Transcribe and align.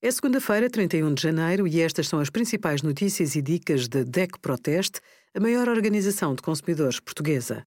É 0.00 0.12
segunda-feira, 0.12 0.70
31 0.70 1.12
de 1.12 1.20
janeiro, 1.20 1.66
e 1.66 1.80
estas 1.80 2.06
são 2.06 2.20
as 2.20 2.30
principais 2.30 2.82
notícias 2.82 3.34
e 3.34 3.42
dicas 3.42 3.88
da 3.88 4.04
DECO 4.04 4.38
Proteste, 4.38 5.00
a 5.34 5.40
maior 5.40 5.68
organização 5.68 6.36
de 6.36 6.42
consumidores 6.42 7.00
portuguesa. 7.00 7.64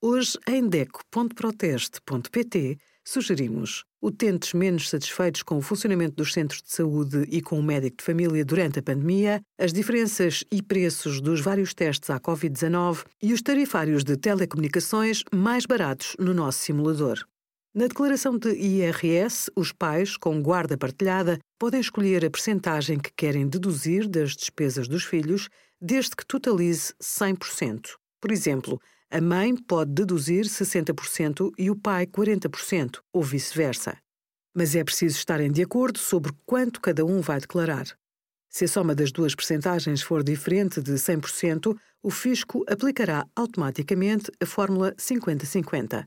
Hoje, 0.00 0.38
em 0.46 0.68
DECO.proteste.pt, 0.68 2.78
sugerimos 3.04 3.82
utentes 4.00 4.54
menos 4.54 4.88
satisfeitos 4.88 5.42
com 5.42 5.58
o 5.58 5.62
funcionamento 5.62 6.14
dos 6.14 6.32
centros 6.32 6.62
de 6.62 6.72
saúde 6.72 7.24
e 7.28 7.42
com 7.42 7.58
o 7.58 7.62
médico 7.62 7.96
de 7.96 8.04
família 8.04 8.44
durante 8.44 8.78
a 8.78 8.82
pandemia, 8.82 9.42
as 9.58 9.72
diferenças 9.72 10.44
e 10.52 10.62
preços 10.62 11.20
dos 11.20 11.40
vários 11.40 11.74
testes 11.74 12.10
à 12.10 12.20
Covid-19 12.20 13.04
e 13.20 13.32
os 13.32 13.42
tarifários 13.42 14.04
de 14.04 14.16
telecomunicações 14.16 15.24
mais 15.34 15.66
baratos 15.66 16.14
no 16.16 16.32
nosso 16.32 16.60
simulador. 16.60 17.26
Na 17.74 17.86
declaração 17.86 18.36
de 18.36 18.50
IRS, 18.50 19.50
os 19.56 19.72
pais, 19.72 20.18
com 20.18 20.42
guarda 20.42 20.76
partilhada, 20.76 21.38
podem 21.58 21.80
escolher 21.80 22.22
a 22.22 22.30
percentagem 22.30 22.98
que 22.98 23.10
querem 23.16 23.48
deduzir 23.48 24.06
das 24.06 24.36
despesas 24.36 24.86
dos 24.86 25.04
filhos, 25.04 25.48
desde 25.80 26.14
que 26.14 26.26
totalize 26.26 26.92
100%. 27.02 27.96
Por 28.20 28.30
exemplo, 28.30 28.78
a 29.10 29.22
mãe 29.22 29.56
pode 29.56 29.90
deduzir 29.90 30.44
60% 30.44 31.50
e 31.56 31.70
o 31.70 31.76
pai 31.76 32.06
40%, 32.06 33.00
ou 33.10 33.22
vice-versa. 33.22 33.96
Mas 34.54 34.76
é 34.76 34.84
preciso 34.84 35.16
estarem 35.16 35.50
de 35.50 35.62
acordo 35.62 35.98
sobre 35.98 36.30
quanto 36.44 36.78
cada 36.78 37.06
um 37.06 37.22
vai 37.22 37.40
declarar. 37.40 37.86
Se 38.50 38.66
a 38.66 38.68
soma 38.68 38.94
das 38.94 39.10
duas 39.10 39.34
percentagens 39.34 40.02
for 40.02 40.22
diferente 40.22 40.82
de 40.82 40.92
100%, 40.92 41.74
o 42.02 42.10
fisco 42.10 42.66
aplicará 42.68 43.26
automaticamente 43.34 44.30
a 44.42 44.44
fórmula 44.44 44.94
50-50. 44.96 46.06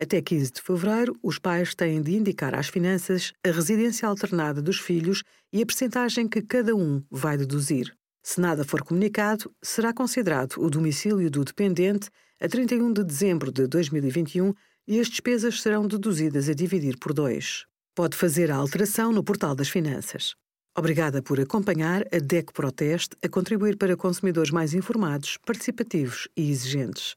Até 0.00 0.22
15 0.22 0.52
de 0.52 0.62
fevereiro, 0.62 1.18
os 1.22 1.40
pais 1.40 1.74
têm 1.74 2.00
de 2.00 2.14
indicar 2.14 2.54
às 2.54 2.68
finanças 2.68 3.32
a 3.44 3.50
residência 3.50 4.06
alternada 4.06 4.62
dos 4.62 4.78
filhos 4.78 5.24
e 5.52 5.60
a 5.60 5.66
percentagem 5.66 6.28
que 6.28 6.40
cada 6.40 6.74
um 6.76 7.02
vai 7.10 7.36
deduzir. 7.36 7.92
Se 8.22 8.40
nada 8.40 8.64
for 8.64 8.82
comunicado, 8.82 9.50
será 9.60 9.92
considerado 9.92 10.54
o 10.58 10.70
domicílio 10.70 11.28
do 11.28 11.44
dependente 11.44 12.10
a 12.40 12.46
31 12.46 12.92
de 12.92 13.02
dezembro 13.02 13.50
de 13.50 13.66
2021 13.66 14.54
e 14.86 15.00
as 15.00 15.08
despesas 15.08 15.60
serão 15.60 15.88
deduzidas 15.88 16.48
a 16.48 16.54
dividir 16.54 16.96
por 16.98 17.12
dois. 17.12 17.66
Pode 17.92 18.16
fazer 18.16 18.52
a 18.52 18.56
alteração 18.56 19.12
no 19.12 19.24
portal 19.24 19.56
das 19.56 19.68
finanças. 19.68 20.36
Obrigada 20.76 21.20
por 21.20 21.40
acompanhar 21.40 22.02
a 22.14 22.18
DECO 22.18 22.52
Proteste 22.52 23.16
a 23.20 23.28
contribuir 23.28 23.76
para 23.76 23.96
consumidores 23.96 24.52
mais 24.52 24.74
informados, 24.74 25.36
participativos 25.44 26.28
e 26.36 26.48
exigentes. 26.50 27.16